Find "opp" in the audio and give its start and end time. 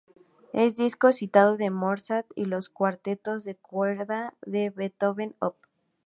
5.37-5.57